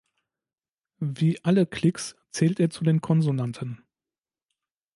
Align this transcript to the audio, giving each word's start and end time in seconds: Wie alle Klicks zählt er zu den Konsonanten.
Wie 0.97 1.37
alle 1.45 1.67
Klicks 1.67 2.15
zählt 2.31 2.59
er 2.59 2.71
zu 2.71 2.83
den 2.83 3.01
Konsonanten. 3.01 3.85